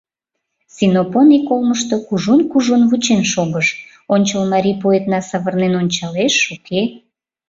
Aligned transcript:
Синопон 0.75 1.27
ик 1.37 1.47
олмышто 1.53 1.95
кужун-кужун 2.07 2.81
вучен 2.89 3.21
шогыш: 3.31 3.67
ончыл 4.13 4.41
марий 4.51 4.77
поэтна 4.83 5.19
савырнен 5.29 5.73
ончалеш, 5.81 6.35
уке? 6.53 6.81